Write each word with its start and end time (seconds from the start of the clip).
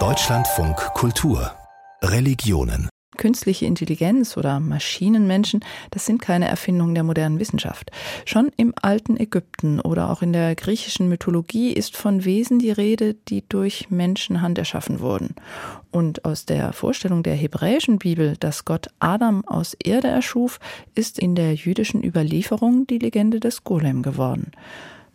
Deutschlandfunk 0.00 0.74
Kultur 0.94 1.52
Religionen 2.02 2.88
Künstliche 3.16 3.66
Intelligenz 3.66 4.36
oder 4.36 4.58
Maschinenmenschen, 4.58 5.64
das 5.92 6.04
sind 6.04 6.20
keine 6.20 6.48
Erfindungen 6.48 6.96
der 6.96 7.04
modernen 7.04 7.38
Wissenschaft. 7.38 7.92
Schon 8.24 8.50
im 8.56 8.74
alten 8.82 9.16
Ägypten 9.16 9.78
oder 9.78 10.10
auch 10.10 10.22
in 10.22 10.32
der 10.32 10.56
griechischen 10.56 11.08
Mythologie 11.08 11.72
ist 11.72 11.96
von 11.96 12.24
Wesen 12.24 12.58
die 12.58 12.72
Rede, 12.72 13.14
die 13.14 13.44
durch 13.48 13.90
Menschenhand 13.90 14.58
erschaffen 14.58 14.98
wurden. 14.98 15.36
Und 15.92 16.24
aus 16.24 16.46
der 16.46 16.72
Vorstellung 16.72 17.22
der 17.22 17.36
hebräischen 17.36 17.98
Bibel, 18.00 18.36
dass 18.40 18.64
Gott 18.64 18.88
Adam 18.98 19.46
aus 19.46 19.74
Erde 19.74 20.08
erschuf, 20.08 20.58
ist 20.96 21.20
in 21.20 21.36
der 21.36 21.54
jüdischen 21.54 22.02
Überlieferung 22.02 22.88
die 22.88 22.98
Legende 22.98 23.38
des 23.38 23.62
Golem 23.62 24.02
geworden. 24.02 24.50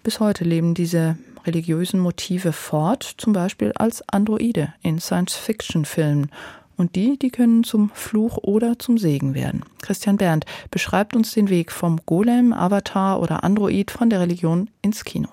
Bis 0.01 0.21
heute 0.21 0.45
leben 0.45 0.75
diese 0.75 1.17
religiösen 1.49 1.99
Motive 1.99 2.53
fort, 2.53 3.03
zum 3.17 3.33
Beispiel 3.33 3.71
als 3.75 4.03
Androide 4.07 4.73
in 4.81 4.99
Science-Fiction-Filmen 4.99 6.29
und 6.77 6.95
die, 6.95 7.17
die 7.17 7.31
können 7.31 7.63
zum 7.63 7.89
Fluch 7.93 8.37
oder 8.37 8.79
zum 8.79 8.97
Segen 8.97 9.33
werden. 9.33 9.63
Christian 9.81 10.17
Berndt 10.17 10.45
beschreibt 10.71 11.15
uns 11.15 11.33
den 11.33 11.49
Weg 11.49 11.71
vom 11.71 11.99
Golem, 12.05 12.53
Avatar 12.53 13.19
oder 13.19 13.43
Android 13.43 13.91
von 13.91 14.09
der 14.09 14.21
Religion 14.21 14.69
ins 14.81 15.03
Kino. 15.03 15.27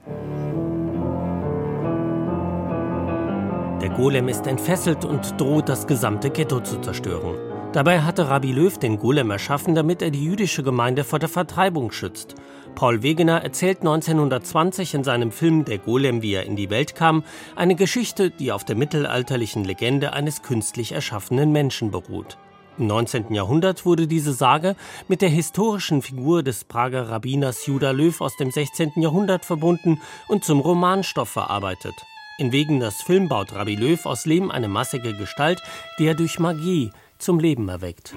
Der 3.80 3.90
Golem 3.90 4.28
ist 4.28 4.46
entfesselt 4.46 5.04
und 5.04 5.38
droht, 5.38 5.68
das 5.68 5.86
gesamte 5.86 6.30
Ghetto 6.30 6.60
zu 6.60 6.80
zerstören. 6.80 7.36
Dabei 7.72 8.00
hatte 8.00 8.28
Rabbi 8.28 8.52
Löw 8.52 8.76
den 8.78 8.98
Golem 8.98 9.30
erschaffen, 9.30 9.74
damit 9.74 10.00
er 10.00 10.10
die 10.10 10.24
jüdische 10.24 10.62
Gemeinde 10.62 11.04
vor 11.04 11.18
der 11.18 11.28
Vertreibung 11.28 11.92
schützt. 11.92 12.34
Paul 12.76 13.02
Wegener 13.02 13.42
erzählt 13.42 13.78
1920 13.78 14.92
in 14.92 15.02
seinem 15.02 15.32
Film 15.32 15.64
Der 15.64 15.78
Golem, 15.78 16.20
wie 16.20 16.34
er 16.34 16.44
in 16.44 16.56
die 16.56 16.68
Welt 16.68 16.94
kam, 16.94 17.24
eine 17.56 17.74
Geschichte, 17.74 18.30
die 18.30 18.52
auf 18.52 18.64
der 18.64 18.76
mittelalterlichen 18.76 19.64
Legende 19.64 20.12
eines 20.12 20.42
künstlich 20.42 20.92
erschaffenen 20.92 21.52
Menschen 21.52 21.90
beruht. 21.90 22.36
Im 22.76 22.86
19. 22.88 23.32
Jahrhundert 23.32 23.86
wurde 23.86 24.06
diese 24.06 24.34
Sage 24.34 24.76
mit 25.08 25.22
der 25.22 25.30
historischen 25.30 26.02
Figur 26.02 26.42
des 26.42 26.64
Prager 26.64 27.08
Rabbiners 27.08 27.64
Judah 27.64 27.92
Löw 27.92 28.20
aus 28.20 28.36
dem 28.36 28.50
16. 28.50 28.92
Jahrhundert 28.96 29.46
verbunden 29.46 30.02
und 30.28 30.44
zum 30.44 30.60
Romanstoff 30.60 31.30
verarbeitet. 31.30 31.94
In 32.38 32.52
Wegeners 32.52 33.00
Film 33.00 33.30
baut 33.30 33.54
Rabbi 33.54 33.76
Löw 33.76 34.04
aus 34.04 34.26
Lehm 34.26 34.50
eine 34.50 34.68
massige 34.68 35.14
Gestalt, 35.14 35.62
die 35.98 36.04
er 36.04 36.14
durch 36.14 36.38
Magie 36.38 36.90
zum 37.16 37.40
Leben 37.40 37.70
erweckt. 37.70 38.12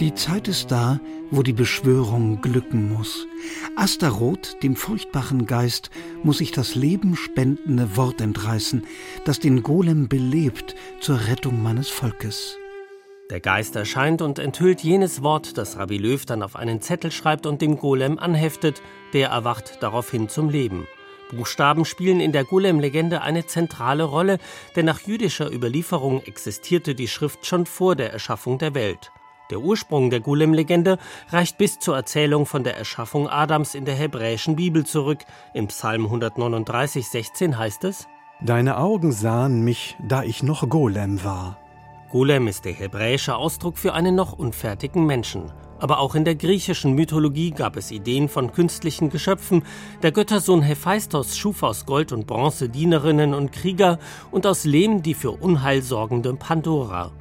Die 0.00 0.12
Zeit 0.12 0.46
ist 0.46 0.70
da, 0.70 1.00
wo 1.30 1.42
die 1.42 1.54
Beschwörung 1.54 2.42
glücken 2.42 2.92
muss. 2.92 3.26
Astaroth, 3.76 4.62
dem 4.62 4.76
furchtbaren 4.76 5.46
Geist, 5.46 5.88
muss 6.22 6.36
sich 6.38 6.52
das 6.52 6.74
lebenspendende 6.74 7.96
Wort 7.96 8.20
entreißen, 8.20 8.84
das 9.24 9.40
den 9.40 9.62
Golem 9.62 10.08
belebt 10.08 10.74
zur 11.00 11.28
Rettung 11.28 11.62
meines 11.62 11.88
Volkes. 11.88 12.58
Der 13.30 13.40
Geist 13.40 13.74
erscheint 13.74 14.20
und 14.20 14.38
enthüllt 14.38 14.82
jenes 14.82 15.22
Wort, 15.22 15.56
das 15.56 15.78
Rabbi 15.78 15.96
Löw 15.96 16.22
dann 16.26 16.42
auf 16.42 16.56
einen 16.56 16.82
Zettel 16.82 17.10
schreibt 17.10 17.46
und 17.46 17.62
dem 17.62 17.78
Golem 17.78 18.18
anheftet, 18.18 18.82
der 19.14 19.30
erwacht 19.30 19.78
daraufhin 19.80 20.28
zum 20.28 20.50
Leben. 20.50 20.86
Buchstaben 21.30 21.86
spielen 21.86 22.20
in 22.20 22.32
der 22.32 22.44
Golem-Legende 22.44 23.22
eine 23.22 23.46
zentrale 23.46 24.04
Rolle, 24.04 24.38
denn 24.76 24.84
nach 24.84 25.00
jüdischer 25.00 25.50
Überlieferung 25.50 26.22
existierte 26.22 26.94
die 26.94 27.08
Schrift 27.08 27.46
schon 27.46 27.64
vor 27.64 27.96
der 27.96 28.12
Erschaffung 28.12 28.58
der 28.58 28.74
Welt. 28.74 29.10
Der 29.50 29.60
Ursprung 29.60 30.10
der 30.10 30.20
Golem-Legende 30.20 30.98
reicht 31.30 31.56
bis 31.56 31.78
zur 31.78 31.96
Erzählung 31.96 32.46
von 32.46 32.64
der 32.64 32.76
Erschaffung 32.76 33.28
Adams 33.28 33.74
in 33.74 33.84
der 33.84 33.94
hebräischen 33.94 34.56
Bibel 34.56 34.84
zurück. 34.84 35.20
Im 35.54 35.68
Psalm 35.68 36.06
139, 36.06 37.08
16 37.08 37.56
heißt 37.56 37.84
es: 37.84 38.08
Deine 38.40 38.78
Augen 38.78 39.12
sahen 39.12 39.62
mich, 39.62 39.96
da 40.02 40.22
ich 40.22 40.42
noch 40.42 40.68
Golem 40.68 41.22
war. 41.22 41.58
Golem 42.10 42.48
ist 42.48 42.64
der 42.64 42.72
hebräische 42.72 43.36
Ausdruck 43.36 43.78
für 43.78 43.94
einen 43.94 44.14
noch 44.14 44.32
unfertigen 44.32 45.06
Menschen. 45.06 45.52
Aber 45.78 46.00
auch 46.00 46.14
in 46.14 46.24
der 46.24 46.34
griechischen 46.34 46.94
Mythologie 46.94 47.50
gab 47.50 47.76
es 47.76 47.90
Ideen 47.90 48.28
von 48.28 48.52
künstlichen 48.52 49.10
Geschöpfen. 49.10 49.62
Der 50.02 50.12
Göttersohn 50.12 50.62
Hephaistos 50.62 51.36
schuf 51.36 51.62
aus 51.62 51.84
Gold 51.86 52.12
und 52.12 52.26
Bronze 52.26 52.68
Dienerinnen 52.68 53.34
und 53.34 53.52
Krieger 53.52 53.98
und 54.30 54.46
aus 54.46 54.64
Lehm 54.64 55.02
die 55.02 55.14
für 55.14 55.32
Unheil 55.32 55.82
sorgende 55.82 56.34
Pandora. 56.34 57.12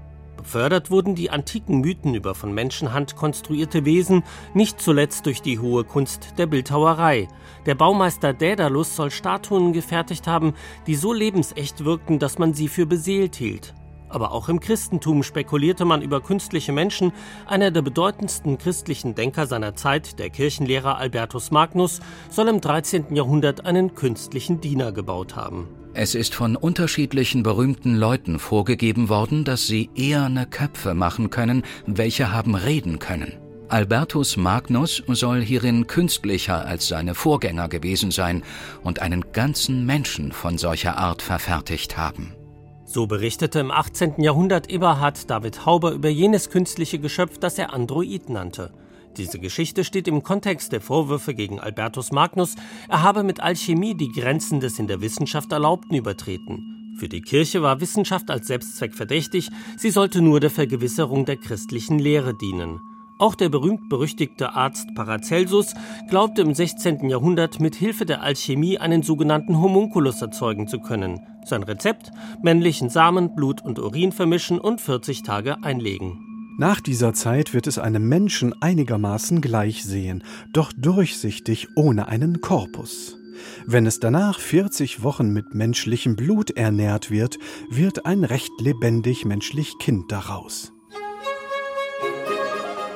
Befördert 0.46 0.92
wurden 0.92 1.16
die 1.16 1.32
antiken 1.32 1.82
Mythen 1.82 2.14
über 2.14 2.36
von 2.36 2.54
Menschenhand 2.54 3.16
konstruierte 3.16 3.84
Wesen, 3.84 4.24
nicht 4.54 4.80
zuletzt 4.80 5.26
durch 5.26 5.42
die 5.42 5.58
hohe 5.58 5.84
Kunst 5.84 6.36
der 6.38 6.46
Bildhauerei. 6.46 7.28
Der 7.66 7.74
Baumeister 7.74 8.32
Daedalus 8.32 8.96
soll 8.96 9.10
Statuen 9.10 9.74
gefertigt 9.74 10.28
haben, 10.28 10.54
die 10.86 10.94
so 10.94 11.14
lebensecht 11.14 11.84
wirkten, 11.84 12.20
dass 12.20 12.38
man 12.38 12.54
sie 12.54 12.68
für 12.68 12.86
beseelt 12.86 13.36
hielt. 13.36 13.74
Aber 14.08 14.34
auch 14.34 14.48
im 14.48 14.60
Christentum 14.60 15.24
spekulierte 15.24 15.84
man 15.84 16.04
über 16.04 16.22
künstliche 16.22 16.72
Menschen. 16.72 17.12
Einer 17.48 17.72
der 17.72 17.82
bedeutendsten 17.82 18.60
christlichen 18.60 19.16
Denker 19.16 19.48
seiner 19.48 19.76
Zeit, 19.76 20.20
der 20.20 20.30
Kirchenlehrer 20.30 21.00
Albertus 21.00 21.50
Magnus, 21.50 22.02
soll 22.30 22.50
im 22.50 22.62
13. 22.62 23.16
Jahrhundert 23.16 23.66
einen 23.66 23.96
künstlichen 23.96 24.62
Diener 24.62 24.92
gebaut 24.92 25.36
haben. 25.36 25.85
Es 25.98 26.14
ist 26.14 26.36
von 26.36 26.58
unterschiedlichen 26.58 27.42
berühmten 27.42 27.96
Leuten 27.96 28.38
vorgegeben 28.38 29.08
worden, 29.08 29.46
dass 29.46 29.66
sie 29.66 29.90
eherne 29.96 30.46
Köpfe 30.46 30.94
machen 30.94 31.30
können, 31.30 31.64
welche 31.86 32.34
haben 32.34 32.56
reden 32.56 33.00
können. 33.00 33.32
Albertus 33.70 34.36
Magnus 34.36 35.02
soll 35.08 35.42
hierin 35.42 35.88
künstlicher 35.88 36.66
als 36.66 36.90
seine 36.90 37.16
Vorgänger 37.16 37.70
gewesen 37.70 38.12
sein 38.12 38.44
und 38.84 39.02
einen 39.02 39.32
ganzen 39.32 39.86
Menschen 39.86 40.34
von 40.34 40.58
solcher 40.58 40.98
Art 40.98 41.22
verfertigt 41.22 41.96
haben. 41.96 42.36
So 42.84 43.08
berichtete 43.08 43.60
im 43.60 43.72
18. 43.72 44.22
Jahrhundert 44.22 44.70
Eberhard 44.70 45.30
David 45.30 45.66
Hauber 45.66 45.94
über 45.94 46.10
jenes 46.10 46.50
künstliche 46.50 47.00
Geschöpf, 47.00 47.38
das 47.38 47.58
er 47.58 47.74
Android 47.74 48.28
nannte. 48.28 48.74
Diese 49.18 49.40
Geschichte 49.40 49.86
steht 49.86 50.08
im 50.10 50.24
Kontext 50.24 50.74
der 50.74 50.82
Vorwürfe 50.82 51.34
gegen 51.34 51.60
Albertus 51.60 52.12
Magnus, 52.12 52.56
er 52.90 53.02
habe 53.02 53.24
mit 53.24 53.40
Alchemie 53.40 53.96
die 53.96 54.12
Grenzen 54.12 54.60
des 54.60 54.78
in 54.78 54.88
der 54.88 55.00
Wissenschaft 55.00 55.52
Erlaubten 55.54 55.96
übertreten. 55.96 56.96
Für 57.00 57.08
die 57.08 57.22
Kirche 57.22 57.62
war 57.62 57.80
Wissenschaft 57.80 58.30
als 58.30 58.48
Selbstzweck 58.48 58.94
verdächtig, 58.94 59.50
sie 59.78 59.90
sollte 59.90 60.22
nur 60.22 60.40
der 60.40 60.50
Vergewisserung 60.50 61.26
der 61.26 61.38
christlichen 61.38 61.98
Lehre 61.98 62.34
dienen. 62.34 62.82
Auch 63.18 63.36
der 63.36 63.48
berühmt-berüchtigte 63.48 64.54
Arzt 64.54 64.94
Paracelsus 64.94 65.74
glaubte 66.10 66.42
im 66.42 66.54
16. 66.54 67.10
Jahrhundert 67.10 67.62
mit 67.62 67.76
Hilfe 67.76 68.06
der 68.06 68.22
Alchemie 68.22 68.78
einen 68.78 69.04
sogenannten 69.04 69.62
Homunculus 69.62 70.22
erzeugen 70.22 70.68
zu 70.68 70.80
können. 70.80 71.22
Sein 71.46 71.64
Rezept: 71.64 72.12
männlichen 72.44 72.90
Samen, 72.90 73.34
Blut 73.34 73.64
und 73.64 73.80
Urin 73.80 74.12
vermischen 74.12 74.60
und 74.60 74.82
40 74.82 75.24
Tage 75.24 75.64
einlegen. 75.64 76.35
Nach 76.58 76.80
dieser 76.80 77.14
Zeit 77.14 77.54
wird 77.54 77.68
es 77.68 77.78
einem 77.78 78.08
Menschen 78.08 78.54
einigermaßen 78.62 79.42
gleich 79.42 79.84
sehen, 79.84 80.24
doch 80.54 80.72
durchsichtig 80.72 81.68
ohne 81.76 82.08
einen 82.08 82.40
Korpus. 82.40 83.18
Wenn 83.66 83.86
es 83.86 84.00
danach 84.00 84.40
40 84.40 85.04
Wochen 85.04 85.32
mit 85.32 85.54
menschlichem 85.54 86.16
Blut 86.16 86.52
ernährt 86.52 87.12
wird, 87.12 87.40
wird 87.70 88.06
ein 88.06 88.24
recht 88.24 88.54
lebendig 88.62 89.26
menschlich 89.26 89.74
Kind 89.80 90.12
daraus. 90.14 90.75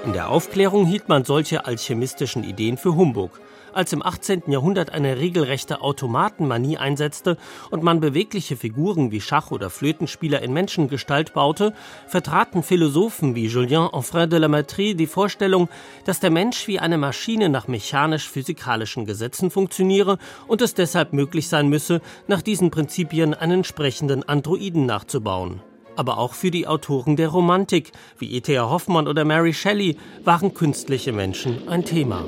In 0.09 0.14
der 0.14 0.31
Aufklärung 0.31 0.88
hielt 0.88 1.08
man 1.08 1.24
solche 1.24 1.68
alchemistischen 1.68 2.44
Ideen 2.44 2.78
für 2.78 2.96
Humbug. 2.96 3.40
Als 3.74 3.94
im 3.94 4.02
18. 4.02 4.42
Jahrhundert 4.47 4.90
eine 4.90 5.20
regelrechte 5.20 5.81
Automatenmanie 5.81 6.80
einsetzte 6.80 7.38
und 7.70 7.84
man 7.84 8.00
bewegliche 8.00 8.58
Figuren 8.58 9.12
wie 9.12 9.22
Schach- 9.22 9.52
oder 9.52 9.69
Flötenspieler 9.69 10.42
in 10.42 10.52
Menschengestalt 10.52 11.36
baute, 11.36 11.75
vertraten 12.08 12.64
Philosophen 12.64 13.36
wie 13.36 13.46
Julien 13.46 13.88
Enfrein 13.94 14.31
de 14.31 14.40
la 14.40 14.48
Matrie 14.48 14.96
die 14.96 15.06
Vorstellung, 15.06 15.69
dass 16.06 16.19
der 16.19 16.31
Mensch 16.31 16.68
wie 16.68 16.80
eine 16.80 16.98
Maschine 16.98 17.48
nach 17.48 17.68
mechanisch-physikalischen 17.68 19.06
Gesetzen 19.06 19.52
funktioniere 19.52 20.18
und 20.48 20.64
es 20.64 20.74
deshalb 20.74 21.14
möglich 21.14 21.50
sein 21.50 21.68
müsse, 21.68 22.02
nach 22.25 22.42
diesen 22.42 22.72
Prinzipien 22.72 23.36
einen 23.36 23.59
entsprechenden 23.59 24.28
Androiden 24.28 24.88
nachzubauen 24.88 25.62
aber 26.00 26.18
auch 26.18 26.34
für 26.34 26.50
die 26.50 26.66
Autoren 26.66 27.18
der 27.18 27.28
Romantik 27.28 27.92
wie 28.18 28.31
E.T.A. 28.31 28.69
Hoffmann 28.69 29.06
oder 29.06 29.25
Mary 29.25 29.54
Shelley 29.54 29.98
waren 30.24 30.54
künstliche 30.54 31.12
Menschen 31.12 31.68
ein 31.68 31.84
Thema. 31.84 32.25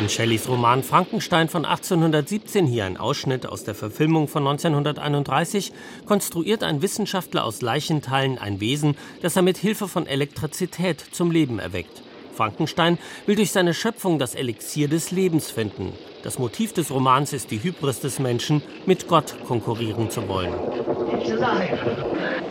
In 0.00 0.08
Shelleys 0.08 0.48
Roman 0.48 0.82
Frankenstein 0.82 1.50
von 1.50 1.66
1817, 1.66 2.66
hier 2.66 2.86
ein 2.86 2.96
Ausschnitt 2.96 3.44
aus 3.44 3.64
der 3.64 3.74
Verfilmung 3.74 4.28
von 4.28 4.46
1931, 4.46 5.72
konstruiert 6.06 6.62
ein 6.62 6.80
Wissenschaftler 6.80 7.44
aus 7.44 7.60
Leichenteilen 7.60 8.38
ein 8.38 8.58
Wesen, 8.60 8.96
das 9.20 9.36
er 9.36 9.42
mit 9.42 9.58
Hilfe 9.58 9.88
von 9.88 10.06
Elektrizität 10.06 11.04
zum 11.12 11.30
Leben 11.30 11.58
erweckt. 11.58 12.02
Frankenstein 12.32 12.96
will 13.26 13.36
durch 13.36 13.52
seine 13.52 13.74
Schöpfung 13.74 14.18
das 14.18 14.34
Elixier 14.34 14.88
des 14.88 15.10
Lebens 15.10 15.50
finden. 15.50 15.92
Das 16.22 16.38
Motiv 16.38 16.74
des 16.74 16.90
Romans 16.90 17.32
ist 17.32 17.50
die 17.50 17.62
Hybris 17.62 18.00
des 18.00 18.18
Menschen, 18.18 18.62
mit 18.84 19.08
Gott 19.08 19.34
konkurrieren 19.46 20.10
zu 20.10 20.28
wollen. 20.28 20.52
It's 20.52 21.30
alive. 21.30 21.78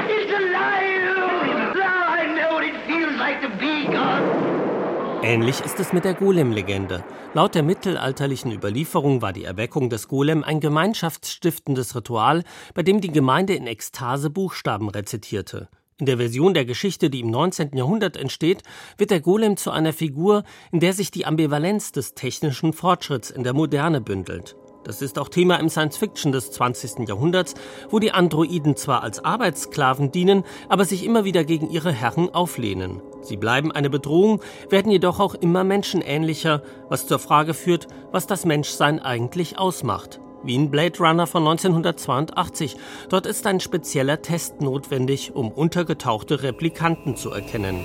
It's 0.08 0.34
alive. 0.34 1.76
Now 1.76 2.10
I 2.10 2.26
know 2.34 2.56
what 2.56 2.64
it 2.64 2.76
feels 2.88 3.16
like 3.20 3.42
to 3.42 3.50
be 3.60 3.86
God. 3.86 5.24
Ähnlich 5.24 5.60
ist 5.62 5.80
es 5.80 5.94
mit 5.94 6.06
der 6.06 6.16
Golem-Legende. 6.16 7.04
Laut 7.36 7.54
der 7.54 7.62
mittelalterlichen 7.62 8.52
Überlieferung 8.52 9.22
war 9.22 9.34
die 9.34 9.44
Erweckung 9.44 9.92
des 9.92 10.08
Golem 10.08 10.44
ein 10.44 10.60
gemeinschaftsstiftendes 10.60 11.96
Ritual, 11.96 12.44
bei 12.74 12.82
dem 12.82 13.02
die 13.02 13.12
Gemeinde 13.12 13.54
in 13.54 13.68
Ekstase 13.68 14.32
Buchstaben 14.32 14.90
rezitierte. 14.90 15.70
In 16.00 16.06
der 16.06 16.16
Version 16.16 16.54
der 16.54 16.64
Geschichte, 16.64 17.10
die 17.10 17.20
im 17.20 17.30
19. 17.30 17.72
Jahrhundert 17.76 18.16
entsteht, 18.16 18.64
wird 18.98 19.12
der 19.12 19.20
Golem 19.20 19.58
zu 19.58 19.70
einer 19.70 19.92
Figur, 19.92 20.44
in 20.72 20.80
der 20.80 20.94
sich 20.94 21.12
die 21.12 21.26
Ambivalenz 21.26 21.92
des 21.92 22.14
technischen 22.14 22.72
Fortschritts 22.72 23.30
in 23.30 23.44
der 23.44 23.54
Moderne 23.54 24.00
bündelt. 24.00 24.56
Das 24.86 25.02
ist 25.02 25.20
auch 25.20 25.28
Thema 25.28 25.58
im 25.58 25.68
Science-Fiction 25.68 26.32
des 26.32 26.52
20. 26.52 27.06
Jahrhunderts, 27.06 27.54
wo 27.90 28.00
die 28.00 28.14
Androiden 28.14 28.78
zwar 28.78 29.04
als 29.04 29.26
Arbeitssklaven 29.26 30.14
dienen, 30.14 30.46
aber 30.70 30.86
sich 30.86 31.04
immer 31.04 31.26
wieder 31.26 31.44
gegen 31.44 31.70
ihre 31.70 31.92
Herren 31.92 32.34
auflehnen. 32.34 33.02
Sie 33.22 33.36
bleiben 33.36 33.74
eine 33.74 33.90
Bedrohung, 33.90 34.42
werden 34.70 34.94
jedoch 34.94 35.20
auch 35.20 35.36
immer 35.36 35.66
menschenähnlicher, 35.66 36.64
was 36.88 37.08
zur 37.08 37.20
Frage 37.20 37.54
führt, 37.54 37.88
was 38.14 38.26
das 38.26 38.46
Menschsein 38.46 39.02
eigentlich 39.02 39.60
ausmacht. 39.60 40.22
Wie 40.44 40.56
in 40.56 40.72
Blade 40.72 40.98
Runner 41.00 41.28
von 41.28 41.48
1982. 41.48 42.78
Dort 43.10 43.26
ist 43.26 43.46
ein 43.46 43.60
spezieller 43.60 44.22
Test 44.22 44.62
notwendig, 44.62 45.36
um 45.36 45.52
untergetauchte 45.52 46.44
Replikanten 46.44 47.16
zu 47.16 47.32
erkennen. 47.32 47.82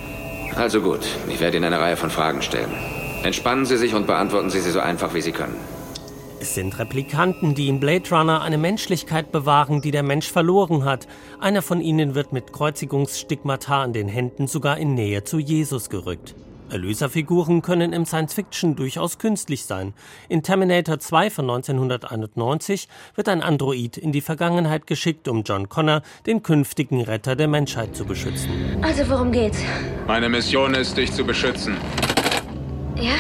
Also 0.57 0.81
gut, 0.81 1.01
ich 1.29 1.41
werde 1.41 1.57
Ihnen 1.57 1.67
eine 1.67 1.81
Reihe 1.81 1.97
von 1.97 2.11
Fragen 2.11 2.43
stellen. 2.43 2.71
Entspannen 3.25 3.67
Sie 3.67 3.77
sich 3.77 3.95
und 3.95 4.07
beantworten 4.07 4.51
Sie 4.51 4.61
sie 4.61 4.71
so 4.71 4.81
einfach, 4.81 5.15
wie 5.15 5.21
Sie 5.21 5.33
können. 5.33 5.57
Es 6.41 6.55
sind 6.55 6.79
Replikanten, 6.79 7.55
die 7.55 7.69
in 7.69 7.81
Blade 7.81 8.09
Runner 8.11 8.43
eine 8.43 8.59
Menschlichkeit 8.59 9.33
bewahren, 9.33 9.81
die 9.81 9.91
der 9.91 10.03
Mensch 10.03 10.31
verloren 10.31 10.85
hat. 10.85 11.09
Einer 11.41 11.63
von 11.63 11.81
ihnen 11.81 12.15
wird 12.15 12.35
mit 12.35 12.53
Kreuzigungsstigmata 12.53 13.83
an 13.83 13.95
den 13.95 14.09
Händen 14.09 14.47
sogar 14.47 14.77
in 14.77 14.95
Nähe 14.95 15.25
zu 15.25 15.39
Jesus 15.39 15.89
gerückt. 15.89 16.35
Erlöserfiguren 16.71 17.63
können 17.63 17.93
im 17.93 18.07
Science-Fiction 18.07 18.77
durchaus 18.77 19.19
künstlich 19.19 19.65
sein. 19.65 19.95
In 20.29 20.43
Terminator 20.43 20.99
2 20.99 21.31
von 21.31 21.51
1991 21.51 22.89
wird 23.15 23.29
ein 23.29 23.43
Android 23.43 23.97
in 23.97 24.13
die 24.13 24.21
Vergangenheit 24.21 24.87
geschickt, 24.87 25.29
um 25.29 25.43
John 25.43 25.69
Connor, 25.69 26.03
den 26.27 26.43
künftigen 26.43 27.01
Retter 27.03 27.37
der 27.37 27.49
Menschheit, 27.49 27.95
zu 27.95 28.05
beschützen. 28.05 28.51
Also 28.83 29.09
worum 29.09 29.31
geht's? 29.31 29.59
Meine 30.07 30.29
Mission 30.29 30.75
ist, 30.75 30.97
dich 30.97 31.13
zu 31.13 31.25
beschützen. 31.25 31.77
Ja? 32.97 33.15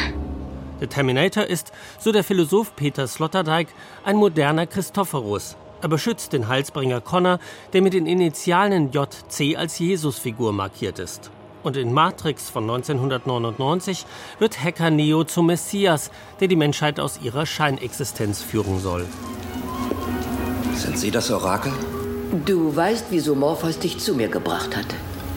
Der 0.80 0.88
Terminator 0.88 1.44
ist, 1.44 1.72
so 1.98 2.12
der 2.12 2.24
Philosoph 2.24 2.74
Peter 2.76 3.06
Sloterdijk, 3.06 3.68
ein 4.04 4.16
moderner 4.16 4.66
Christophorus. 4.66 5.56
Er 5.82 5.88
beschützt 5.88 6.32
den 6.32 6.48
Halsbringer 6.48 7.00
Connor, 7.02 7.38
der 7.72 7.82
mit 7.82 7.92
den 7.92 8.06
Initialen 8.06 8.90
JC 8.90 9.56
als 9.56 9.78
Jesusfigur 9.78 10.52
markiert 10.52 10.98
ist. 10.98 11.30
Und 11.64 11.78
in 11.78 11.92
Matrix 11.94 12.50
von 12.50 12.64
1999 12.64 14.04
wird 14.38 14.62
Hacker 14.62 14.90
Neo 14.90 15.24
zum 15.24 15.46
Messias, 15.46 16.10
der 16.38 16.46
die 16.46 16.56
Menschheit 16.56 17.00
aus 17.00 17.18
ihrer 17.22 17.46
Scheinexistenz 17.46 18.42
führen 18.42 18.80
soll. 18.80 19.06
Sind 20.74 20.98
Sie 20.98 21.10
das 21.10 21.30
Orakel? 21.30 21.72
Du 22.44 22.76
weißt, 22.76 23.06
wieso 23.10 23.34
Morpheus 23.34 23.78
dich 23.78 23.98
zu 23.98 24.14
mir 24.14 24.28
gebracht 24.28 24.76
hat. 24.76 24.86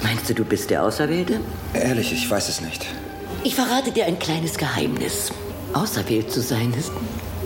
Meinst 0.04 0.30
du, 0.30 0.34
du 0.34 0.44
bist 0.44 0.70
der 0.70 0.84
Auserwählte? 0.84 1.40
Ehrlich, 1.74 2.12
ich 2.12 2.30
weiß 2.30 2.50
es 2.50 2.60
nicht. 2.60 2.86
Ich 3.44 3.56
verrate 3.56 3.92
dir 3.92 4.06
ein 4.06 4.20
kleines 4.20 4.58
Geheimnis. 4.58 5.32
Auserwählt 5.74 6.32
zu 6.32 6.42
sein 6.42 6.74
ist 6.78 6.92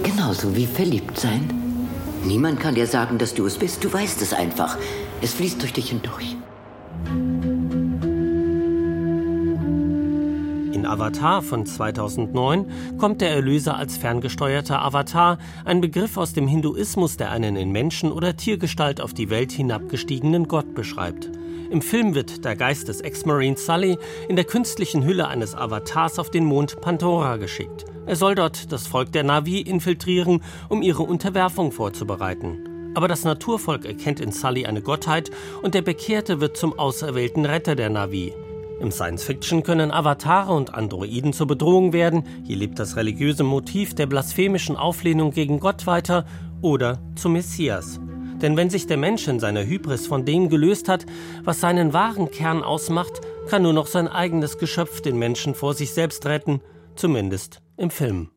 genauso 0.03 0.55
wie 0.55 0.65
verliebt 0.65 1.19
sein. 1.19 1.49
Niemand 2.23 2.59
kann 2.59 2.75
dir 2.75 2.87
sagen, 2.87 3.19
dass 3.19 3.35
du 3.35 3.45
es 3.45 3.57
bist. 3.57 3.83
Du 3.83 3.93
weißt 3.93 4.21
es 4.21 4.33
einfach. 4.33 4.77
Es 5.21 5.33
fließt 5.33 5.61
durch 5.61 5.73
dich 5.73 5.89
hindurch. 5.89 6.35
Avatar 10.91 11.41
von 11.41 11.65
2009 11.65 12.97
kommt 12.97 13.21
der 13.21 13.31
Erlöser 13.31 13.77
als 13.77 13.95
ferngesteuerter 13.95 14.81
Avatar, 14.81 15.37
ein 15.63 15.79
Begriff 15.79 16.17
aus 16.17 16.33
dem 16.33 16.49
Hinduismus, 16.49 17.15
der 17.15 17.31
einen 17.31 17.55
in 17.55 17.71
Menschen- 17.71 18.11
oder 18.11 18.35
Tiergestalt 18.35 18.99
auf 18.99 19.13
die 19.13 19.29
Welt 19.29 19.53
hinabgestiegenen 19.53 20.49
Gott 20.49 20.75
beschreibt. 20.75 21.31
Im 21.69 21.81
Film 21.81 22.13
wird 22.13 22.43
der 22.43 22.57
Geist 22.57 22.89
des 22.89 22.99
Ex-Marine 22.99 23.55
Sully 23.55 23.97
in 24.27 24.35
der 24.35 24.43
künstlichen 24.43 25.05
Hülle 25.05 25.29
eines 25.29 25.55
Avatars 25.55 26.19
auf 26.19 26.29
den 26.29 26.43
Mond 26.43 26.81
Pandora 26.81 27.37
geschickt. 27.37 27.85
Er 28.05 28.17
soll 28.17 28.35
dort 28.35 28.73
das 28.73 28.85
Volk 28.85 29.13
der 29.13 29.23
Navi 29.23 29.61
infiltrieren, 29.61 30.43
um 30.67 30.81
ihre 30.81 31.03
Unterwerfung 31.03 31.71
vorzubereiten. 31.71 32.91
Aber 32.95 33.07
das 33.07 33.23
Naturvolk 33.23 33.85
erkennt 33.85 34.19
in 34.19 34.33
Sully 34.33 34.65
eine 34.65 34.81
Gottheit 34.81 35.31
und 35.61 35.73
der 35.73 35.83
Bekehrte 35.83 36.41
wird 36.41 36.57
zum 36.57 36.77
auserwählten 36.77 37.45
Retter 37.45 37.75
der 37.75 37.89
Navi. 37.89 38.33
Im 38.81 38.91
Science-Fiction 38.91 39.61
können 39.61 39.91
Avatare 39.91 40.53
und 40.53 40.73
Androiden 40.73 41.33
zur 41.33 41.45
Bedrohung 41.45 41.93
werden, 41.93 42.23
hier 42.43 42.57
lebt 42.57 42.79
das 42.79 42.95
religiöse 42.95 43.43
Motiv 43.43 43.93
der 43.93 44.07
blasphemischen 44.07 44.75
Auflehnung 44.75 45.31
gegen 45.31 45.59
Gott 45.59 45.85
weiter, 45.85 46.25
oder 46.61 46.99
zum 47.15 47.33
Messias. 47.33 47.99
Denn 48.41 48.57
wenn 48.57 48.71
sich 48.71 48.87
der 48.87 48.97
Mensch 48.97 49.27
in 49.27 49.39
seiner 49.39 49.63
Hybris 49.63 50.07
von 50.07 50.25
dem 50.25 50.49
gelöst 50.49 50.89
hat, 50.89 51.05
was 51.43 51.59
seinen 51.59 51.93
wahren 51.93 52.31
Kern 52.31 52.63
ausmacht, 52.63 53.21
kann 53.47 53.61
nur 53.61 53.73
noch 53.73 53.85
sein 53.85 54.07
eigenes 54.07 54.57
Geschöpf 54.57 55.01
den 55.01 55.19
Menschen 55.19 55.53
vor 55.53 55.75
sich 55.75 55.93
selbst 55.93 56.25
retten, 56.25 56.61
zumindest 56.95 57.61
im 57.77 57.91
Film. 57.91 58.31